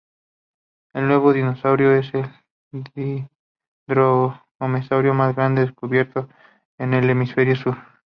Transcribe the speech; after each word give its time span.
El 0.95 1.07
nuevo 1.07 1.31
dinosaurio 1.31 1.93
es 1.93 2.11
el 2.15 3.27
dromeosáurido 4.57 5.13
más 5.13 5.35
grande 5.35 5.61
descubierto 5.61 6.27
en 6.79 6.95
el 6.95 7.07
hemisferio 7.07 7.55
sur. 7.55 7.77